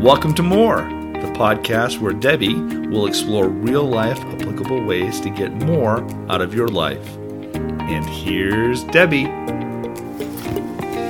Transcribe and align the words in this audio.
Welcome 0.00 0.32
to 0.36 0.42
More, 0.42 0.78
the 0.78 1.30
podcast 1.36 2.00
where 2.00 2.14
Debbie 2.14 2.54
will 2.54 3.04
explore 3.06 3.48
real 3.48 3.84
life 3.84 4.18
applicable 4.18 4.82
ways 4.82 5.20
to 5.20 5.28
get 5.28 5.52
more 5.52 6.02
out 6.32 6.40
of 6.40 6.54
your 6.54 6.68
life. 6.68 7.06
And 7.54 8.06
here's 8.06 8.82
Debbie. 8.84 9.24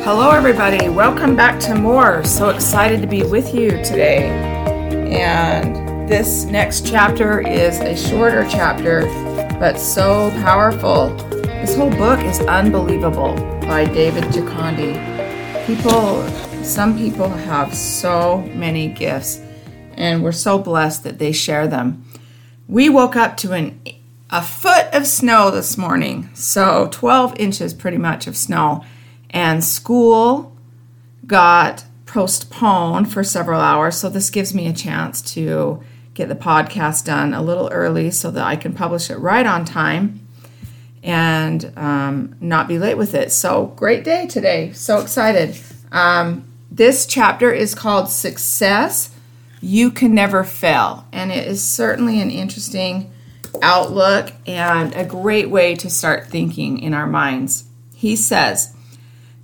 Hello, 0.02 0.32
everybody. 0.32 0.88
Welcome 0.88 1.36
back 1.36 1.60
to 1.60 1.76
More. 1.76 2.24
So 2.24 2.48
excited 2.48 3.00
to 3.00 3.06
be 3.06 3.22
with 3.22 3.54
you 3.54 3.70
today. 3.84 4.28
And 5.08 6.08
this 6.08 6.46
next 6.46 6.84
chapter 6.84 7.40
is 7.46 7.78
a 7.78 7.94
shorter 7.96 8.44
chapter, 8.50 9.02
but 9.60 9.78
so 9.78 10.30
powerful. 10.42 11.10
This 11.30 11.76
whole 11.76 11.90
book 11.90 12.18
is 12.24 12.40
unbelievable 12.40 13.36
by 13.60 13.84
David 13.84 14.24
Gikandi. 14.24 14.96
People, 15.64 16.24
some 16.62 16.96
people 16.96 17.28
have 17.28 17.74
so 17.74 18.42
many 18.54 18.88
gifts, 18.88 19.40
and 19.94 20.22
we're 20.22 20.32
so 20.32 20.58
blessed 20.58 21.04
that 21.04 21.18
they 21.18 21.32
share 21.32 21.66
them. 21.66 22.04
We 22.68 22.88
woke 22.88 23.16
up 23.16 23.36
to 23.38 23.52
an 23.52 23.80
a 24.32 24.42
foot 24.42 24.86
of 24.92 25.06
snow 25.06 25.50
this 25.50 25.76
morning, 25.76 26.30
so 26.34 26.88
12 26.92 27.38
inches 27.40 27.74
pretty 27.74 27.96
much 27.96 28.26
of 28.26 28.36
snow, 28.36 28.84
and 29.30 29.64
school 29.64 30.56
got 31.26 31.84
postponed 32.06 33.12
for 33.12 33.24
several 33.24 33.60
hours. 33.60 33.96
So 33.96 34.08
this 34.08 34.30
gives 34.30 34.54
me 34.54 34.68
a 34.68 34.72
chance 34.72 35.20
to 35.34 35.82
get 36.14 36.28
the 36.28 36.34
podcast 36.34 37.04
done 37.04 37.34
a 37.34 37.42
little 37.42 37.68
early 37.70 38.10
so 38.10 38.30
that 38.30 38.44
I 38.44 38.56
can 38.56 38.72
publish 38.72 39.10
it 39.10 39.16
right 39.16 39.46
on 39.46 39.64
time 39.64 40.26
and 41.02 41.72
um, 41.76 42.36
not 42.40 42.68
be 42.68 42.78
late 42.78 42.96
with 42.96 43.14
it. 43.14 43.32
So, 43.32 43.66
great 43.76 44.04
day 44.04 44.26
today. 44.26 44.72
So 44.72 45.00
excited. 45.00 45.58
Um, 45.90 46.49
this 46.70 47.04
chapter 47.04 47.52
is 47.52 47.74
called 47.74 48.08
Success 48.08 49.10
You 49.60 49.90
Can 49.90 50.14
Never 50.14 50.44
Fail. 50.44 51.06
And 51.12 51.32
it 51.32 51.46
is 51.46 51.62
certainly 51.62 52.20
an 52.20 52.30
interesting 52.30 53.12
outlook 53.60 54.32
and 54.46 54.94
a 54.94 55.04
great 55.04 55.50
way 55.50 55.74
to 55.74 55.90
start 55.90 56.28
thinking 56.28 56.78
in 56.78 56.94
our 56.94 57.06
minds. 57.06 57.64
He 57.94 58.14
says, 58.14 58.74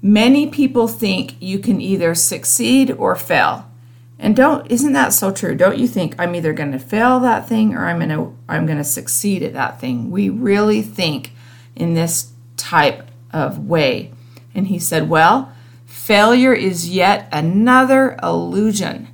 Many 0.02 0.48
people 0.48 0.86
think 0.86 1.34
you 1.40 1.58
can 1.58 1.80
either 1.80 2.14
succeed 2.14 2.92
or 2.92 3.16
fail. 3.16 3.68
And 4.18 4.36
don't 4.36 4.70
isn't 4.70 4.92
that 4.92 5.12
so 5.12 5.32
true? 5.32 5.56
Don't 5.56 5.78
you 5.78 5.88
think 5.88 6.14
I'm 6.18 6.34
either 6.34 6.52
going 6.52 6.72
to 6.72 6.78
fail 6.78 7.18
that 7.20 7.48
thing 7.48 7.74
or 7.74 7.86
I'm 7.86 7.98
going 7.98 8.10
to 8.10 8.36
I'm 8.48 8.66
going 8.66 8.78
to 8.78 8.84
succeed 8.84 9.42
at 9.42 9.54
that 9.54 9.80
thing? 9.80 10.10
We 10.10 10.28
really 10.28 10.80
think 10.80 11.32
in 11.74 11.94
this 11.94 12.32
type 12.56 13.08
of 13.32 13.66
way. 13.66 14.12
And 14.54 14.68
he 14.68 14.78
said, 14.78 15.08
Well, 15.08 15.52
failure 16.06 16.54
is 16.54 16.88
yet 16.88 17.28
another 17.32 18.16
illusion, 18.22 19.08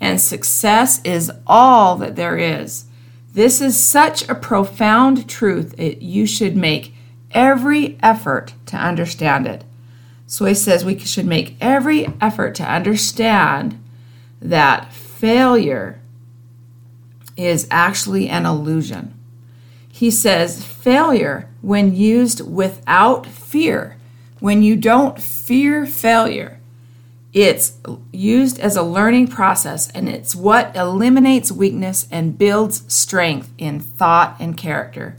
and 0.00 0.18
success 0.18 0.98
is 1.04 1.30
all 1.46 1.96
that 1.96 2.16
there 2.16 2.38
is. 2.38 2.86
This 3.34 3.60
is 3.60 3.78
such 3.78 4.26
a 4.26 4.34
profound 4.34 5.28
truth 5.28 5.76
that 5.76 6.00
you 6.00 6.26
should 6.26 6.56
make 6.56 6.94
every 7.32 7.98
effort 8.02 8.54
to 8.64 8.76
understand 8.78 9.46
it. 9.46 9.64
So 10.26 10.46
he 10.46 10.54
says 10.54 10.82
we 10.82 10.98
should 10.98 11.26
make 11.26 11.58
every 11.60 12.06
effort 12.22 12.54
to 12.54 12.64
understand 12.64 13.78
that 14.40 14.94
failure 14.94 16.00
is 17.36 17.68
actually 17.70 18.30
an 18.30 18.46
illusion. 18.46 19.12
He 19.92 20.10
says 20.10 20.64
failure, 20.64 21.50
when 21.60 21.94
used 21.94 22.40
without 22.40 23.26
fear, 23.26 23.93
when 24.44 24.62
you 24.62 24.76
don't 24.76 25.18
fear 25.18 25.86
failure, 25.86 26.60
it's 27.32 27.78
used 28.12 28.60
as 28.60 28.76
a 28.76 28.82
learning 28.82 29.26
process 29.26 29.90
and 29.92 30.06
it's 30.06 30.36
what 30.36 30.76
eliminates 30.76 31.50
weakness 31.50 32.06
and 32.10 32.36
builds 32.36 32.84
strength 32.92 33.50
in 33.56 33.80
thought 33.80 34.36
and 34.38 34.54
character. 34.54 35.16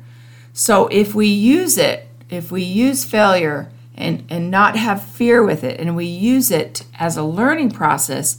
So 0.54 0.86
if 0.90 1.16
we 1.16 1.26
use 1.26 1.76
it, 1.76 2.08
if 2.30 2.52
we 2.52 2.62
use 2.62 3.04
failure 3.04 3.72
and, 3.96 4.24
and 4.30 4.52
not 4.52 4.76
have 4.76 5.02
fear 5.02 5.44
with 5.44 5.64
it, 5.64 5.80
and 5.80 5.96
we 5.96 6.06
use 6.06 6.52
it 6.52 6.84
as 7.00 7.18
a 7.18 7.24
learning 7.24 7.72
process, 7.72 8.38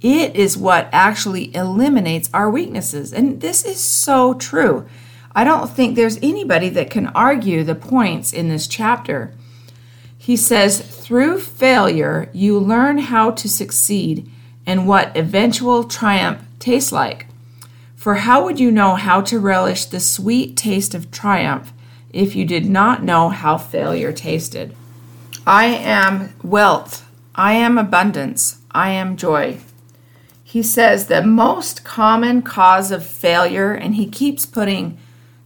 it 0.00 0.34
is 0.34 0.56
what 0.56 0.88
actually 0.92 1.54
eliminates 1.54 2.30
our 2.32 2.48
weaknesses. 2.48 3.12
And 3.12 3.42
this 3.42 3.66
is 3.66 3.84
so 3.84 4.32
true. 4.32 4.88
I 5.34 5.44
don't 5.44 5.68
think 5.68 5.94
there's 5.94 6.18
anybody 6.22 6.70
that 6.70 6.88
can 6.88 7.08
argue 7.08 7.64
the 7.64 7.74
points 7.74 8.32
in 8.32 8.48
this 8.48 8.66
chapter. 8.66 9.34
He 10.22 10.36
says, 10.36 10.80
through 10.80 11.40
failure, 11.40 12.30
you 12.32 12.56
learn 12.56 12.98
how 12.98 13.32
to 13.32 13.48
succeed 13.48 14.30
and 14.64 14.86
what 14.86 15.16
eventual 15.16 15.82
triumph 15.82 16.42
tastes 16.60 16.92
like. 16.92 17.26
For 17.96 18.14
how 18.14 18.44
would 18.44 18.60
you 18.60 18.70
know 18.70 18.94
how 18.94 19.20
to 19.22 19.40
relish 19.40 19.84
the 19.84 19.98
sweet 19.98 20.56
taste 20.56 20.94
of 20.94 21.10
triumph 21.10 21.72
if 22.12 22.36
you 22.36 22.44
did 22.44 22.66
not 22.66 23.02
know 23.02 23.30
how 23.30 23.58
failure 23.58 24.12
tasted? 24.12 24.76
I 25.44 25.64
am 25.64 26.34
wealth, 26.44 27.04
I 27.34 27.54
am 27.54 27.76
abundance, 27.76 28.58
I 28.70 28.90
am 28.90 29.16
joy. 29.16 29.58
He 30.44 30.62
says 30.62 31.08
the 31.08 31.22
most 31.22 31.82
common 31.82 32.42
cause 32.42 32.92
of 32.92 33.04
failure, 33.04 33.72
and 33.72 33.96
he 33.96 34.06
keeps 34.06 34.46
putting 34.46 34.98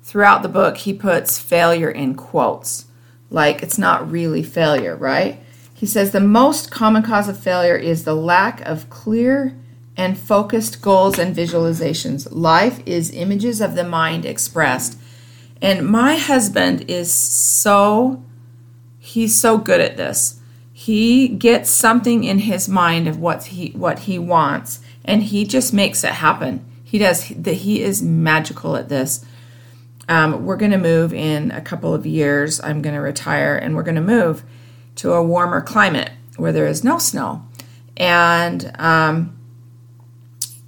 throughout 0.02 0.42
the 0.42 0.50
book, 0.50 0.76
he 0.76 0.92
puts 0.92 1.38
failure 1.38 1.90
in 1.90 2.14
quotes, 2.14 2.85
like 3.30 3.62
it's 3.62 3.78
not 3.78 4.10
really 4.10 4.42
failure, 4.42 4.96
right? 4.96 5.40
He 5.74 5.86
says 5.86 6.10
the 6.10 6.20
most 6.20 6.70
common 6.70 7.02
cause 7.02 7.28
of 7.28 7.38
failure 7.38 7.76
is 7.76 8.04
the 8.04 8.14
lack 8.14 8.60
of 8.62 8.88
clear 8.88 9.56
and 9.96 10.18
focused 10.18 10.80
goals 10.82 11.18
and 11.18 11.34
visualizations. 11.34 12.28
Life 12.30 12.80
is 12.86 13.10
images 13.12 13.60
of 13.60 13.74
the 13.74 13.84
mind 13.84 14.24
expressed. 14.24 14.98
And 15.60 15.88
my 15.88 16.16
husband 16.16 16.90
is 16.90 17.12
so, 17.12 18.22
he's 18.98 19.38
so 19.38 19.58
good 19.58 19.80
at 19.80 19.96
this. 19.96 20.40
He 20.72 21.28
gets 21.28 21.70
something 21.70 22.24
in 22.24 22.40
his 22.40 22.68
mind 22.68 23.08
of 23.08 23.18
what 23.18 23.44
he 23.44 23.70
what 23.70 24.00
he 24.00 24.18
wants, 24.18 24.80
and 25.06 25.22
he 25.22 25.46
just 25.46 25.72
makes 25.72 26.04
it 26.04 26.12
happen. 26.12 26.62
He 26.84 26.98
does 26.98 27.30
that. 27.30 27.54
He 27.54 27.82
is 27.82 28.02
magical 28.02 28.76
at 28.76 28.90
this. 28.90 29.24
Um, 30.08 30.46
we're 30.46 30.56
going 30.56 30.70
to 30.70 30.78
move 30.78 31.12
in 31.12 31.50
a 31.50 31.60
couple 31.60 31.92
of 31.94 32.06
years. 32.06 32.60
I'm 32.60 32.82
going 32.82 32.94
to 32.94 33.00
retire 33.00 33.56
and 33.56 33.74
we're 33.74 33.82
going 33.82 33.96
to 33.96 34.00
move 34.00 34.44
to 34.96 35.12
a 35.12 35.22
warmer 35.22 35.60
climate 35.60 36.10
where 36.36 36.52
there 36.52 36.66
is 36.66 36.84
no 36.84 36.98
snow. 36.98 37.46
And 37.96 38.70
um, 38.78 39.38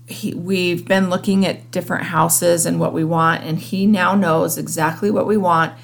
he, 0.07 0.35
we've 0.35 0.87
been 0.87 1.11
looking 1.11 1.45
at 1.47 1.71
different 1.71 2.05
houses 2.05 2.65
and 2.65 2.81
what 2.81 2.93
we 2.93 3.05
want, 3.05 3.45
and 3.45 3.59
he 3.59 3.87
now 3.87 4.15
knows 4.15 4.57
exactly 4.57 5.11
what 5.11 5.27
we 5.27 5.37
want. 5.37 5.75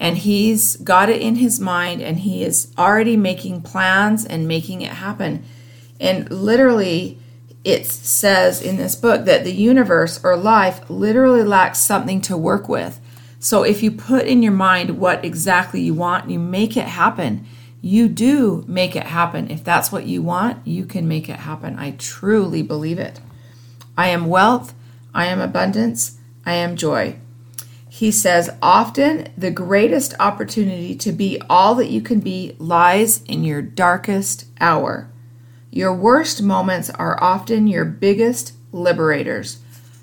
And 0.00 0.18
he's 0.18 0.76
got 0.76 1.08
it 1.08 1.20
in 1.20 1.36
his 1.36 1.60
mind, 1.60 2.02
and 2.02 2.18
he 2.18 2.42
is 2.42 2.72
already 2.78 3.16
making 3.16 3.62
plans 3.62 4.24
and 4.24 4.48
making 4.48 4.82
it 4.82 4.92
happen. 4.92 5.44
And 6.00 6.30
literally, 6.30 7.18
it 7.66 7.84
says 7.84 8.62
in 8.62 8.76
this 8.76 8.94
book 8.94 9.24
that 9.24 9.42
the 9.42 9.52
universe 9.52 10.20
or 10.22 10.36
life 10.36 10.88
literally 10.88 11.42
lacks 11.42 11.80
something 11.80 12.20
to 12.20 12.36
work 12.36 12.68
with. 12.68 13.00
So 13.40 13.64
if 13.64 13.82
you 13.82 13.90
put 13.90 14.24
in 14.24 14.40
your 14.40 14.52
mind 14.52 15.00
what 15.00 15.24
exactly 15.24 15.80
you 15.80 15.92
want, 15.92 16.30
you 16.30 16.38
make 16.38 16.76
it 16.76 16.86
happen. 16.86 17.44
You 17.82 18.08
do 18.08 18.64
make 18.68 18.94
it 18.94 19.02
happen. 19.02 19.50
If 19.50 19.64
that's 19.64 19.90
what 19.90 20.06
you 20.06 20.22
want, 20.22 20.64
you 20.64 20.86
can 20.86 21.08
make 21.08 21.28
it 21.28 21.40
happen. 21.40 21.76
I 21.76 21.90
truly 21.98 22.62
believe 22.62 23.00
it. 23.00 23.20
I 23.98 24.08
am 24.08 24.28
wealth, 24.28 24.72
I 25.12 25.26
am 25.26 25.40
abundance, 25.40 26.18
I 26.44 26.52
am 26.52 26.76
joy. 26.76 27.16
He 27.88 28.12
says, 28.12 28.50
often 28.62 29.28
the 29.36 29.50
greatest 29.50 30.14
opportunity 30.20 30.94
to 30.96 31.10
be 31.10 31.40
all 31.50 31.74
that 31.76 31.90
you 31.90 32.00
can 32.00 32.20
be 32.20 32.54
lies 32.60 33.22
in 33.24 33.42
your 33.42 33.60
darkest 33.60 34.46
hour. 34.60 35.10
Your 35.76 35.92
worst 35.92 36.42
moments 36.42 36.88
are 36.88 37.22
often 37.22 37.66
your 37.66 37.84
biggest 37.84 38.54
liberators, 38.72 39.58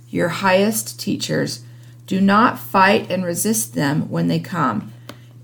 your 0.07 0.29
highest 0.29 0.99
teachers. 0.99 1.63
Do 2.05 2.21
not 2.21 2.59
fight 2.59 3.09
and 3.09 3.25
resist 3.25 3.73
them 3.73 4.07
when 4.11 4.27
they 4.27 4.39
come. 4.39 4.93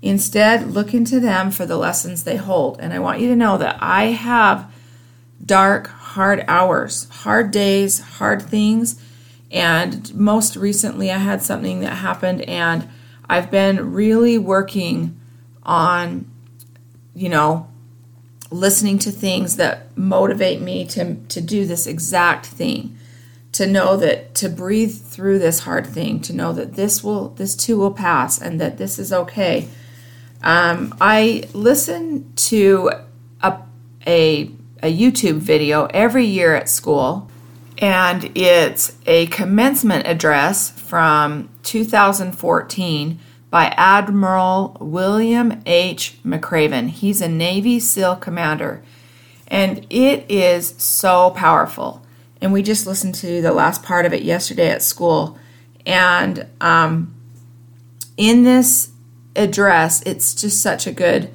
Instead, 0.02 0.70
look 0.70 0.94
into 0.94 1.18
them 1.18 1.50
for 1.50 1.66
the 1.66 1.76
lessons 1.76 2.22
they 2.22 2.36
hold. 2.36 2.78
And 2.78 2.92
I 2.92 3.00
want 3.00 3.18
you 3.18 3.26
to 3.26 3.34
know 3.34 3.58
that 3.58 3.76
I 3.80 4.12
have 4.12 4.72
dark, 5.44 5.88
hard 5.88 6.44
hours, 6.46 7.08
hard 7.10 7.50
days, 7.50 7.98
hard 7.98 8.40
things. 8.40 9.02
And 9.50 10.14
most 10.14 10.54
recently, 10.54 11.10
I 11.10 11.18
had 11.18 11.42
something 11.42 11.80
that 11.80 11.96
happened, 11.96 12.42
and 12.42 12.88
I've 13.28 13.50
been 13.50 13.92
really 13.94 14.38
working 14.38 15.20
on, 15.64 16.30
you 17.16 17.28
know, 17.28 17.69
listening 18.50 18.98
to 18.98 19.10
things 19.10 19.56
that 19.56 19.96
motivate 19.96 20.60
me 20.60 20.84
to, 20.84 21.14
to 21.28 21.40
do 21.40 21.66
this 21.66 21.86
exact 21.86 22.46
thing 22.46 22.96
to 23.52 23.66
know 23.66 23.96
that 23.96 24.34
to 24.36 24.48
breathe 24.48 24.94
through 24.94 25.38
this 25.38 25.60
hard 25.60 25.86
thing 25.86 26.20
to 26.20 26.32
know 26.32 26.52
that 26.52 26.74
this 26.74 27.02
will 27.02 27.30
this 27.30 27.56
too 27.56 27.76
will 27.76 27.90
pass 27.92 28.40
and 28.40 28.60
that 28.60 28.78
this 28.78 28.98
is 28.98 29.12
okay. 29.12 29.68
Um, 30.42 30.94
i 31.00 31.44
listen 31.52 32.32
to 32.36 32.90
a, 33.42 33.58
a, 34.06 34.50
a 34.82 34.98
youtube 34.98 35.36
video 35.36 35.84
every 35.86 36.24
year 36.24 36.54
at 36.54 36.70
school 36.70 37.30
And 37.80 38.36
it's 38.36 38.96
a 39.06 39.26
commencement 39.26 40.06
address 40.06 40.70
from 40.70 41.48
2014 41.62 43.18
by 43.50 43.74
Admiral 43.76 44.76
William 44.80 45.60
H. 45.66 46.16
McRaven. 46.24 46.88
He's 46.88 47.20
a 47.20 47.28
Navy 47.28 47.80
SEAL 47.80 48.16
commander. 48.16 48.82
And 49.48 49.84
it 49.90 50.24
is 50.30 50.74
so 50.78 51.30
powerful. 51.30 52.06
And 52.40 52.52
we 52.52 52.62
just 52.62 52.86
listened 52.86 53.16
to 53.16 53.42
the 53.42 53.52
last 53.52 53.82
part 53.82 54.06
of 54.06 54.12
it 54.12 54.22
yesterday 54.22 54.70
at 54.70 54.82
school. 54.82 55.36
And 55.84 56.46
um, 56.60 57.14
in 58.16 58.44
this 58.44 58.92
address, 59.34 60.02
it's 60.06 60.34
just 60.34 60.62
such 60.62 60.86
a 60.86 60.92
good, 60.92 61.30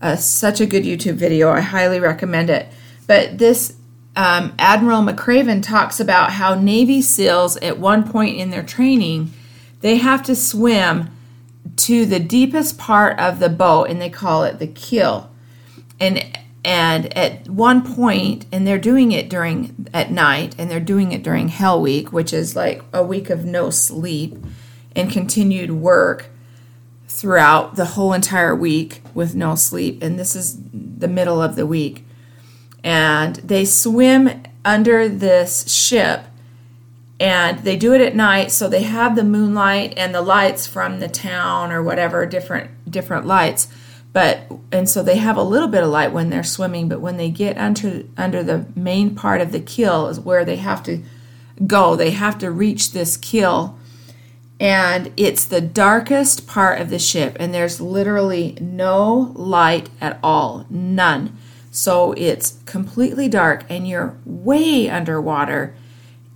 uh, 0.00 0.16
such 0.16 0.60
a 0.60 0.66
good 0.66 0.84
YouTube 0.84 1.14
video. 1.14 1.50
I 1.50 1.60
highly 1.60 2.00
recommend 2.00 2.48
it. 2.48 2.68
But 3.06 3.36
this 3.36 3.76
um, 4.16 4.54
Admiral 4.58 5.02
McRaven 5.02 5.62
talks 5.62 6.00
about 6.00 6.32
how 6.32 6.54
Navy 6.54 7.02
SEALs 7.02 7.58
at 7.58 7.78
one 7.78 8.08
point 8.08 8.38
in 8.38 8.50
their 8.50 8.62
training, 8.62 9.32
they 9.82 9.96
have 9.96 10.22
to 10.24 10.34
swim 10.34 11.10
to 11.76 12.06
the 12.06 12.20
deepest 12.20 12.78
part 12.78 13.18
of 13.18 13.38
the 13.38 13.48
boat, 13.48 13.84
and 13.84 14.00
they 14.00 14.10
call 14.10 14.44
it 14.44 14.58
the 14.58 14.66
keel. 14.66 15.30
And 15.98 16.24
and 16.62 17.16
at 17.16 17.48
one 17.48 17.94
point, 17.94 18.44
and 18.52 18.66
they're 18.66 18.78
doing 18.78 19.12
it 19.12 19.30
during 19.30 19.88
at 19.94 20.10
night, 20.10 20.54
and 20.58 20.70
they're 20.70 20.80
doing 20.80 21.12
it 21.12 21.22
during 21.22 21.48
Hell 21.48 21.80
Week, 21.80 22.12
which 22.12 22.32
is 22.32 22.54
like 22.54 22.82
a 22.92 23.02
week 23.02 23.30
of 23.30 23.44
no 23.44 23.70
sleep 23.70 24.36
and 24.94 25.10
continued 25.10 25.70
work 25.70 26.26
throughout 27.08 27.76
the 27.76 27.84
whole 27.86 28.12
entire 28.12 28.54
week 28.54 29.02
with 29.14 29.34
no 29.34 29.54
sleep. 29.54 30.02
And 30.02 30.18
this 30.18 30.36
is 30.36 30.58
the 30.72 31.08
middle 31.08 31.42
of 31.42 31.56
the 31.56 31.66
week. 31.66 32.04
And 32.84 33.36
they 33.36 33.64
swim 33.64 34.42
under 34.64 35.08
this 35.08 35.70
ship 35.70 36.24
and 37.20 37.58
they 37.60 37.76
do 37.76 37.92
it 37.92 38.00
at 38.00 38.16
night 38.16 38.50
so 38.50 38.66
they 38.66 38.82
have 38.82 39.14
the 39.14 39.22
moonlight 39.22 39.92
and 39.98 40.14
the 40.14 40.22
lights 40.22 40.66
from 40.66 41.00
the 41.00 41.08
town 41.08 41.70
or 41.70 41.82
whatever 41.82 42.24
different 42.24 42.90
different 42.90 43.26
lights. 43.26 43.68
But 44.12 44.50
and 44.72 44.88
so 44.88 45.02
they 45.02 45.18
have 45.18 45.36
a 45.36 45.42
little 45.42 45.68
bit 45.68 45.84
of 45.84 45.90
light 45.90 46.12
when 46.12 46.30
they're 46.30 46.42
swimming 46.42 46.88
but 46.88 47.00
when 47.00 47.18
they 47.18 47.30
get 47.30 47.58
under 47.58 48.04
under 48.16 48.42
the 48.42 48.64
main 48.74 49.14
part 49.14 49.42
of 49.42 49.52
the 49.52 49.60
keel 49.60 50.08
is 50.08 50.18
where 50.18 50.46
they 50.46 50.56
have 50.56 50.82
to 50.84 51.02
go. 51.66 51.94
They 51.94 52.12
have 52.12 52.38
to 52.38 52.50
reach 52.50 52.92
this 52.92 53.18
keel 53.18 53.78
and 54.58 55.12
it's 55.16 55.44
the 55.44 55.60
darkest 55.60 56.46
part 56.46 56.80
of 56.80 56.88
the 56.88 56.98
ship 56.98 57.36
and 57.38 57.52
there's 57.52 57.82
literally 57.82 58.56
no 58.62 59.32
light 59.34 59.90
at 60.00 60.18
all. 60.22 60.64
None. 60.70 61.36
So 61.70 62.12
it's 62.16 62.58
completely 62.64 63.28
dark 63.28 63.64
and 63.68 63.86
you're 63.86 64.16
way 64.24 64.88
underwater 64.88 65.74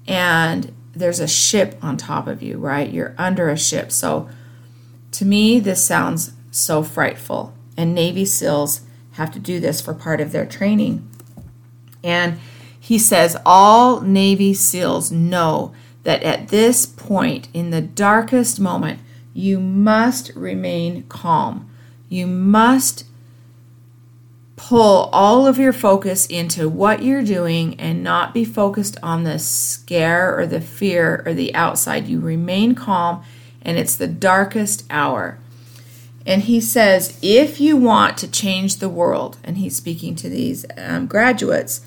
and 0.06 0.72
there's 0.92 1.20
a 1.20 1.28
ship 1.28 1.76
on 1.82 1.96
top 1.96 2.26
of 2.26 2.42
you, 2.42 2.58
right? 2.58 2.90
You're 2.90 3.14
under 3.18 3.48
a 3.48 3.58
ship. 3.58 3.90
So 3.90 4.28
to 5.12 5.24
me, 5.24 5.60
this 5.60 5.84
sounds 5.84 6.32
so 6.50 6.82
frightful. 6.82 7.54
And 7.76 7.94
Navy 7.94 8.24
SEALs 8.24 8.82
have 9.12 9.32
to 9.32 9.38
do 9.38 9.60
this 9.60 9.80
for 9.80 9.94
part 9.94 10.20
of 10.20 10.32
their 10.32 10.46
training. 10.46 11.08
And 12.02 12.38
he 12.78 12.98
says 12.98 13.36
all 13.46 14.00
Navy 14.00 14.54
SEALs 14.54 15.10
know 15.10 15.72
that 16.02 16.22
at 16.22 16.48
this 16.48 16.84
point, 16.84 17.48
in 17.54 17.70
the 17.70 17.80
darkest 17.80 18.60
moment, 18.60 19.00
you 19.32 19.58
must 19.58 20.30
remain 20.36 21.04
calm. 21.04 21.70
You 22.08 22.26
must 22.26 23.04
pull 24.56 25.08
all 25.12 25.46
of 25.46 25.58
your 25.58 25.72
focus 25.72 26.26
into 26.26 26.68
what 26.68 27.02
you're 27.02 27.24
doing 27.24 27.78
and 27.80 28.02
not 28.02 28.32
be 28.32 28.44
focused 28.44 28.96
on 29.02 29.24
the 29.24 29.38
scare 29.38 30.38
or 30.38 30.46
the 30.46 30.60
fear 30.60 31.22
or 31.26 31.34
the 31.34 31.54
outside. 31.54 32.06
You 32.06 32.20
remain 32.20 32.74
calm, 32.74 33.24
and 33.62 33.76
it's 33.78 33.96
the 33.96 34.06
darkest 34.06 34.84
hour. 34.90 35.38
And 36.26 36.42
he 36.42 36.60
says, 36.60 37.18
if 37.20 37.60
you 37.60 37.76
want 37.76 38.16
to 38.18 38.30
change 38.30 38.76
the 38.76 38.88
world, 38.88 39.38
and 39.44 39.58
he's 39.58 39.76
speaking 39.76 40.14
to 40.16 40.28
these 40.28 40.64
um, 40.78 41.06
graduates, 41.06 41.84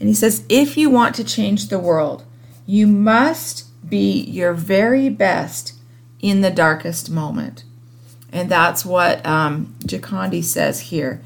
and 0.00 0.08
he 0.08 0.14
says, 0.14 0.44
if 0.48 0.76
you 0.76 0.90
want 0.90 1.14
to 1.16 1.24
change 1.24 1.68
the 1.68 1.78
world, 1.78 2.24
you 2.66 2.86
must 2.86 3.64
be 3.88 4.20
your 4.22 4.52
very 4.52 5.08
best 5.08 5.74
in 6.20 6.40
the 6.40 6.50
darkest 6.50 7.10
moment. 7.10 7.62
And 8.32 8.50
that's 8.50 8.84
what 8.84 9.24
um, 9.24 9.74
Gikandi 9.80 10.42
says 10.42 10.80
here. 10.80 11.22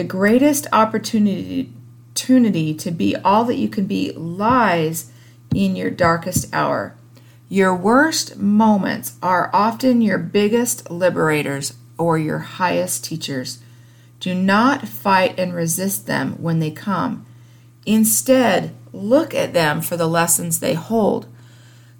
The 0.00 0.06
greatest 0.06 0.66
opportunity, 0.72 1.74
to 2.14 2.90
be 2.90 3.16
all 3.16 3.44
that 3.44 3.58
you 3.58 3.68
can 3.68 3.84
be 3.84 4.12
lies 4.12 5.12
in 5.54 5.76
your 5.76 5.90
darkest 5.90 6.48
hour. 6.54 6.94
Your 7.50 7.76
worst 7.76 8.38
moments 8.38 9.18
are 9.22 9.50
often 9.52 10.00
your 10.00 10.16
biggest 10.16 10.90
liberators 10.90 11.74
or 11.98 12.16
your 12.16 12.38
highest 12.38 13.04
teachers. 13.04 13.58
Do 14.20 14.34
not 14.34 14.88
fight 14.88 15.38
and 15.38 15.52
resist 15.52 16.06
them 16.06 16.42
when 16.42 16.60
they 16.60 16.70
come. 16.70 17.26
Instead, 17.84 18.74
look 18.94 19.34
at 19.34 19.52
them 19.52 19.82
for 19.82 19.98
the 19.98 20.08
lessons 20.08 20.60
they 20.60 20.72
hold. 20.72 21.26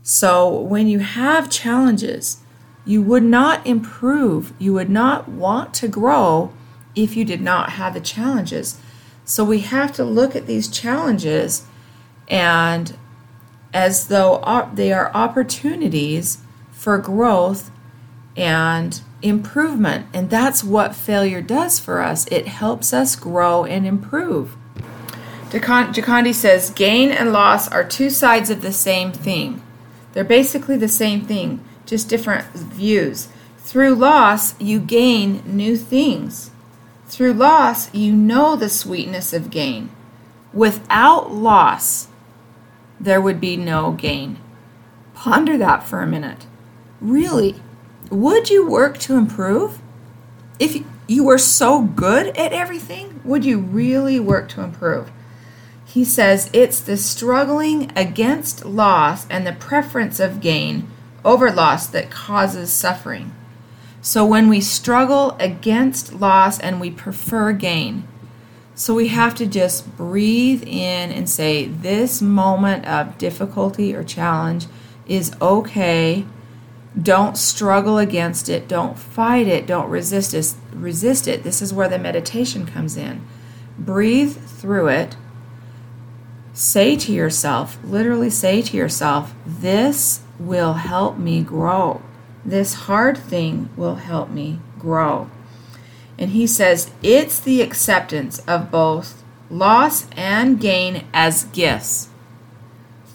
So, 0.03 0.49
when 0.59 0.89
you 0.89 1.01
have 1.01 1.51
challenges, 1.51 2.39
you 2.87 3.03
would 3.03 3.25
not 3.25 3.67
improve, 3.67 4.55
you 4.59 4.73
would 4.73 4.89
not 4.89 5.29
want 5.29 5.75
to 5.75 5.87
grow 5.87 6.55
if 6.95 7.17
you 7.17 7.25
did 7.25 7.41
not 7.41 7.71
have 7.71 7.95
the 7.95 8.01
challenges. 8.01 8.79
So 9.25 9.45
we 9.45 9.61
have 9.61 9.93
to 9.93 10.05
look 10.05 10.35
at 10.35 10.47
these 10.47 10.69
challenges 10.69 11.65
and 12.29 12.97
as 13.73 14.09
though 14.09 14.71
they 14.75 14.93
are 14.93 15.13
opportunities 15.15 16.39
for 16.73 16.99
growth 16.99 17.71
and 18.37 19.01
improvement. 19.23 20.07
And 20.15 20.31
that's 20.31 20.65
what 20.65 20.95
failure 20.95 21.43
does 21.43 21.79
for 21.79 22.01
us. 22.01 22.27
It 22.29 22.49
helps 22.49 22.93
us 22.93 23.17
grow 23.17 23.65
and 23.65 23.87
improve. 23.87 24.57
Gikandi 25.51 26.33
says 26.33 26.71
gain 26.71 27.11
and 27.11 27.33
loss 27.33 27.69
are 27.71 27.85
two 27.85 28.11
sides 28.11 28.51
of 28.51 28.63
the 28.63 28.73
same 28.73 29.13
thing. 29.13 29.63
They're 30.13 30.25
basically 30.25 30.77
the 30.77 30.89
same 30.89 31.23
thing, 31.23 31.63
just 31.87 32.09
different 32.09 32.47
views. 32.53 33.29
Through 33.59 33.97
loss, 33.97 34.61
you 34.61 34.81
gain 34.81 35.43
new 35.45 35.77
things. 35.77 36.51
Through 37.11 37.33
loss, 37.33 37.93
you 37.93 38.13
know 38.13 38.55
the 38.55 38.69
sweetness 38.69 39.33
of 39.33 39.51
gain. 39.51 39.91
Without 40.53 41.33
loss, 41.33 42.07
there 43.01 43.21
would 43.21 43.41
be 43.41 43.57
no 43.57 43.91
gain. 43.91 44.39
Ponder 45.15 45.59
that 45.59 45.83
for 45.83 46.03
a 46.03 46.07
minute. 46.07 46.47
Really, 47.01 47.57
would 48.13 48.49
you 48.49 48.65
work 48.65 48.97
to 48.99 49.17
improve? 49.17 49.83
If 50.61 50.85
you 51.09 51.25
were 51.25 51.37
so 51.37 51.83
good 51.83 52.29
at 52.37 52.53
everything, 52.53 53.21
would 53.25 53.45
you 53.45 53.59
really 53.59 54.21
work 54.21 54.49
to 54.51 54.63
improve? 54.63 55.11
He 55.85 56.05
says 56.05 56.49
it's 56.53 56.79
the 56.79 56.97
struggling 56.97 57.91
against 57.97 58.65
loss 58.65 59.27
and 59.29 59.45
the 59.45 59.53
preference 59.53 60.21
of 60.21 60.41
gain 60.41 60.87
over 61.25 61.51
loss 61.51 61.89
that 61.89 62.13
causes 62.13 62.73
suffering. 62.73 63.33
So 64.03 64.25
when 64.25 64.49
we 64.49 64.61
struggle 64.61 65.37
against 65.39 66.15
loss 66.15 66.59
and 66.59 66.81
we 66.81 66.91
prefer 66.91 67.53
gain, 67.53 68.09
so 68.75 68.95
we 68.95 69.09
have 69.09 69.35
to 69.35 69.47
just 69.47 69.95
breathe 69.97 70.63
in 70.63 71.13
and 71.13 71.29
say, 71.29 71.67
This 71.67 72.23
moment 72.23 72.87
of 72.87 73.19
difficulty 73.19 73.95
or 73.95 74.03
challenge 74.03 74.67
is 75.07 75.37
okay. 75.43 76.25
Don't 77.01 77.37
struggle 77.37 77.99
against 77.99 78.49
it. 78.49 78.67
Don't 78.67 78.99
fight 78.99 79.47
it. 79.47 79.67
Don't 79.67 79.91
resist 79.91 80.33
it. 80.33 80.55
Resist 80.73 81.29
it. 81.29 81.43
This 81.43 81.61
is 81.61 81.75
where 81.75 81.89
the 81.89 81.99
meditation 81.99 82.65
comes 82.65 82.97
in. 82.97 83.23
Breathe 83.79 84.37
through 84.37 84.89
it. 84.89 85.17
Say 86.55 86.97
to 86.97 87.13
yourself, 87.13 87.79
literally 87.85 88.31
say 88.31 88.63
to 88.63 88.77
yourself, 88.77 89.35
This 89.47 90.23
will 90.39 90.73
help 90.73 91.19
me 91.19 91.43
grow. 91.43 92.01
This 92.45 92.75
hard 92.75 93.19
thing 93.19 93.69
will 93.77 93.97
help 93.97 94.31
me 94.31 94.61
grow. 94.79 95.31
And 96.19 96.31
he 96.31 96.47
says 96.47 96.91
it's 97.03 97.41
the 97.41 97.63
acceptance 97.63 98.41
of 98.41 98.71
both 98.71 99.23
loss 99.51 100.07
and 100.17 100.61
gain 100.61 101.07
as 101.13 101.45
gifts. 101.45 102.09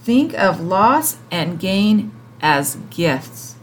Think 0.04 0.34
of 0.34 0.60
loss 0.60 1.18
and 1.32 1.60
gain 1.60 2.12
as 2.42 2.76
gifts 2.90 3.56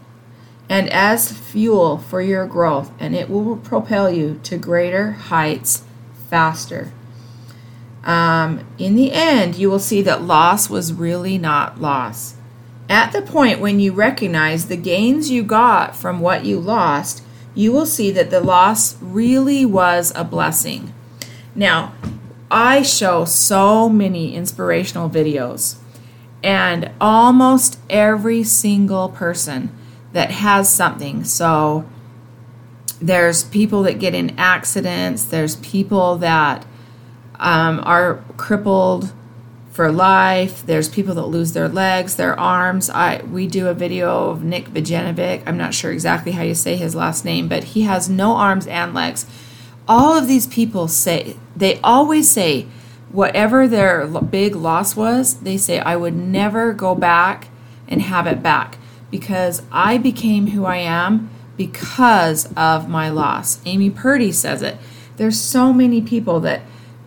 and 0.69 0.89
as 0.91 1.31
fuel 1.31 1.99
for 1.99 2.23
your 2.23 2.47
growth, 2.47 2.91
and 2.99 3.15
it 3.15 3.29
will 3.29 3.59
propel 3.59 4.11
you 4.11 4.41
to 4.43 4.57
greater 4.57 5.13
heights 5.13 5.85
faster. 6.31 6.91
Um, 8.05 8.67
in 8.79 8.97
the 8.97 9.13
end, 9.13 9.57
you 9.57 9.71
will 9.71 9.79
see 9.79 10.01
that 10.03 10.23
loss 10.23 10.71
was 10.71 10.95
really 10.95 11.37
not 11.37 11.81
loss. 11.81 12.37
At 12.89 13.13
the 13.13 13.23
point 13.23 13.61
when 13.61 13.81
you 13.81 13.93
recognize 13.93 14.67
the 14.67 14.77
gains 14.77 15.31
you 15.31 15.43
got 15.43 15.97
from 15.97 16.21
what 16.21 16.45
you 16.45 16.59
lost, 16.61 17.23
you 17.55 17.73
will 17.73 17.87
see 17.87 18.11
that 18.13 18.31
the 18.31 18.41
loss 18.41 19.01
really 19.01 19.65
was 19.65 20.13
a 20.15 20.25
blessing. 20.25 20.93
Now, 21.55 21.93
I 22.51 22.83
show 22.83 23.25
so 23.25 23.89
many 23.89 24.35
inspirational 24.35 25.09
videos, 25.09 25.77
And 26.43 26.91
almost 27.01 27.79
every 27.89 28.43
single 28.43 29.09
person 29.09 29.71
that 30.13 30.31
has 30.31 30.69
something. 30.69 31.25
So 31.25 31.89
there's 33.01 33.45
people 33.45 33.83
that 33.85 33.99
get 33.99 34.15
in 34.15 34.39
accidents, 34.39 35.25
there's 35.25 35.57
people 35.57 36.17
that 36.19 36.67
um, 37.39 37.81
are 37.85 38.23
crippled 38.37 39.13
for 39.73 39.91
life. 39.91 40.65
There's 40.65 40.89
people 40.91 41.15
that 41.15 41.27
lose 41.27 41.55
their 41.55 41.69
legs, 41.69 42.17
their 42.17 42.39
arms. 42.39 42.91
I 42.91 43.23
we 43.23 43.47
do 43.47 43.69
a 43.69 43.75
video 43.75 44.29
of 44.31 44.45
Nick 44.45 44.69
Vujanovic. 44.69 45.43
I'm 45.47 45.57
not 45.57 45.75
sure 45.75 45.91
exactly 45.91 46.33
how 46.33 46.43
you 46.43 46.55
say 46.55 46.77
his 46.77 46.95
last 46.95 47.25
name, 47.25 47.49
but 47.49 47.65
he 47.65 47.83
has 47.83 48.09
no 48.09 48.37
arms 48.37 48.67
and 48.67 48.95
legs. 48.95 49.27
All 49.89 50.17
of 50.17 50.29
these 50.29 50.47
people 50.47 50.89
say 50.89 51.37
they 51.57 51.81
always 51.81 52.31
say 52.31 52.67
whatever 53.11 53.67
their 53.67 54.07
big 54.07 54.55
loss 54.55 54.95
was, 54.95 55.41
they 55.41 55.57
say 55.57 55.81
I 55.81 55.97
would 55.97 56.15
never 56.15 56.73
go 56.73 56.95
back 56.95 57.49
and 57.89 58.03
have 58.03 58.27
it 58.27 58.43
back 58.43 58.77
because 59.11 59.63
I 59.73 59.99
became 59.99 60.49
who 60.49 60.67
I 60.67 60.77
am 60.77 61.31
because 61.57 62.51
of 62.57 62.89
my 62.89 63.09
loss. 63.09 63.61
Amy 63.65 63.91
Purdy 63.91 64.33
says 64.33 64.63
it. 64.63 64.77
There's 65.17 65.41
so 65.41 65.73
many 65.73 66.01
people 66.01 66.41
that 66.41 66.63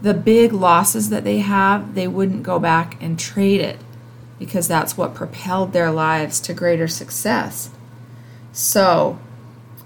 the 0.05 0.13
big 0.13 0.53
losses 0.53 1.09
that 1.09 1.23
they 1.23 1.39
have, 1.39 1.95
they 1.95 2.07
wouldn't 2.07 2.43
go 2.43 2.59
back 2.59 2.95
and 3.01 3.17
trade 3.17 3.59
it 3.59 3.79
because 4.37 4.67
that's 4.67 4.95
what 4.95 5.15
propelled 5.15 5.73
their 5.73 5.89
lives 5.89 6.39
to 6.39 6.53
greater 6.53 6.87
success. 6.87 7.71
So, 8.53 9.17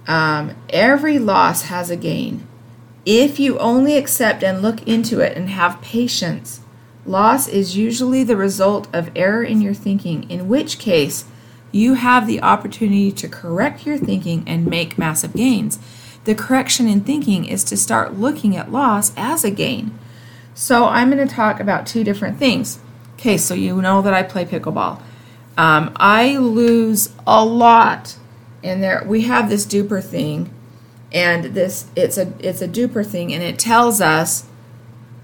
um, 0.08 0.58
every 0.72 1.20
loss 1.20 1.64
has 1.64 1.90
a 1.90 1.96
gain. 1.96 2.46
If 3.06 3.40
you 3.40 3.58
only 3.60 3.96
accept 3.96 4.44
and 4.44 4.62
look 4.62 4.86
into 4.86 5.22
it 5.22 5.38
and 5.38 5.48
have 5.52 5.82
patience, 5.82 6.60
loss 7.06 7.48
is 7.48 7.78
usually 7.78 8.26
the 8.26 8.36
result 8.36 8.94
of 8.94 9.12
error 9.16 9.42
in 9.42 9.62
your 9.62 9.74
thinking, 9.74 10.30
in 10.30 10.50
which 10.50 10.80
case, 10.80 11.24
you 11.72 11.94
have 11.94 12.28
the 12.28 12.42
opportunity 12.42 13.14
to 13.14 13.30
correct 13.30 13.86
your 13.86 13.98
thinking 13.98 14.44
and 14.46 14.68
make 14.68 14.98
massive 14.98 15.34
gains. 15.34 15.80
The 16.26 16.36
correction 16.36 16.90
in 16.90 17.06
thinking 17.06 17.46
is 17.46 17.64
to 17.64 17.78
start 17.78 18.20
looking 18.20 18.58
at 18.58 18.70
loss 18.70 19.14
as 19.16 19.46
a 19.46 19.52
gain. 19.52 19.98
So 20.60 20.88
I'm 20.88 21.10
going 21.10 21.26
to 21.26 21.34
talk 21.34 21.62
about 21.62 21.88
two 21.88 22.04
different 22.04 22.38
things. 22.38 22.80
Okay, 23.14 23.38
so 23.38 23.54
you 23.54 23.82
know 23.82 24.02
that 24.02 24.14
I 24.14 24.24
play 24.24 24.44
pickleball. 24.44 25.02
Um, 25.56 25.94
I 25.96 26.36
lose 26.36 27.14
a 27.26 27.46
lot 27.46 28.18
in 28.62 28.82
there. 28.82 29.02
We 29.08 29.22
have 29.22 29.50
this 29.50 29.66
DUPR 29.66 30.04
thing, 30.04 30.54
and 31.14 31.46
this 31.56 31.88
it's 31.96 32.18
a 32.18 32.34
it's 32.40 32.62
a 32.62 32.68
DUPR 32.68 33.06
thing, 33.06 33.34
and 33.34 33.42
it 33.42 33.58
tells 33.58 34.02
us 34.02 34.48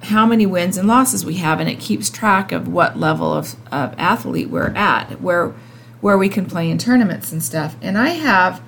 how 0.04 0.26
many 0.26 0.46
wins 0.46 0.78
and 0.78 0.88
losses 0.88 1.26
we 1.26 1.36
have, 1.36 1.60
and 1.60 1.70
it 1.70 1.82
keeps 1.82 2.10
track 2.10 2.54
of 2.54 2.70
what 2.70 2.98
level 2.98 3.34
of, 3.34 3.58
of 3.74 3.94
athlete 3.98 4.50
we're 4.50 4.70
at, 4.70 5.20
where 5.20 5.54
where 6.00 6.18
we 6.18 6.30
can 6.30 6.46
play 6.46 6.70
in 6.70 6.78
tournaments 6.78 7.34
and 7.34 7.44
stuff. 7.44 7.76
And 7.82 7.98
I 7.98 8.12
have 8.12 8.62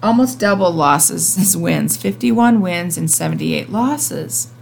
almost 0.00 0.38
double 0.38 0.70
losses 0.70 1.36
as 1.36 1.56
wins, 1.56 1.96
51 1.96 2.60
wins 2.60 2.96
and 2.96 3.10
78 3.10 3.68
losses. 3.68 4.52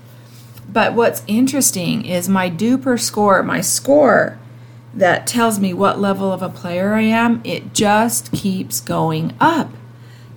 But 0.74 0.94
what's 0.94 1.22
interesting 1.28 2.04
is 2.04 2.28
my 2.28 2.50
DUPR 2.50 3.00
score, 3.00 3.44
my 3.44 3.60
score 3.60 4.40
that 4.92 5.24
tells 5.24 5.60
me 5.60 5.72
what 5.72 6.00
level 6.00 6.32
of 6.32 6.42
a 6.42 6.48
player 6.48 6.94
I 6.94 7.02
am, 7.02 7.40
it 7.44 7.72
just 7.72 8.32
keeps 8.32 8.80
going 8.80 9.34
up. 9.40 9.70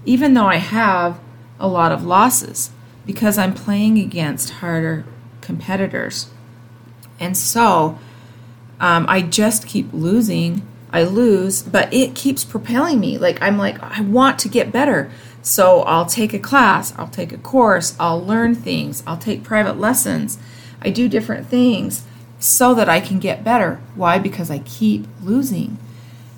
Even 0.05 0.35
though 0.35 0.45
I 0.45 0.57
have 0.57 1.19
a 1.59 1.67
lot 1.67 1.91
of 1.91 2.05
losses 2.05 2.69
because 3.03 3.39
I'm 3.39 3.55
playing 3.55 3.97
against 3.97 4.51
harder 4.51 5.05
competitors. 5.41 6.29
And 7.19 7.35
so 7.35 7.97
um, 8.79 9.07
I 9.09 9.23
just 9.23 9.65
keep 9.65 9.91
losing. 9.91 10.67
I 10.93 11.03
lose, 11.03 11.63
but 11.63 11.91
it 11.91 12.13
keeps 12.13 12.43
propelling 12.43 12.99
me. 12.99 13.17
Like, 13.17 13.41
I'm 13.41 13.57
like, 13.57 13.81
I 13.81 14.01
want 14.01 14.37
to 14.39 14.49
get 14.49 14.71
better. 14.71 15.09
So 15.47 15.83
I'll 15.83 16.05
take 16.05 16.33
a 16.33 16.39
class, 16.39 16.93
I'll 16.97 17.07
take 17.07 17.31
a 17.31 17.37
course, 17.37 17.95
I'll 18.01 18.21
learn 18.21 18.53
things, 18.53 19.01
I'll 19.07 19.17
take 19.17 19.45
private 19.45 19.79
lessons. 19.79 20.37
I 20.81 20.89
do 20.89 21.07
different 21.07 21.47
things 21.47 22.05
so 22.37 22.73
that 22.73 22.89
I 22.89 22.99
can 22.99 23.17
get 23.17 23.45
better. 23.45 23.79
Why? 23.95 24.19
Because 24.19 24.51
I 24.51 24.59
keep 24.59 25.07
losing. 25.23 25.77